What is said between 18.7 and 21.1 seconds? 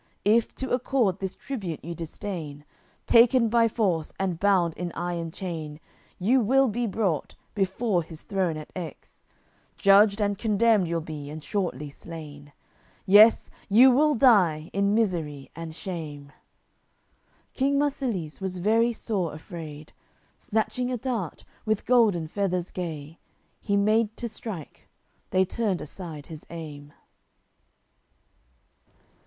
sore afraid, Snatching a